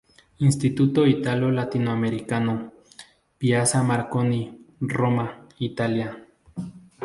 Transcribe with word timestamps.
Istituto 0.39 1.05
Italo 1.05 1.51
Latinoamericano, 1.51 2.71
Piazza 3.37 3.83
Marconi, 3.83 4.49
Roma, 4.79 5.27
Italia. 5.59 6.09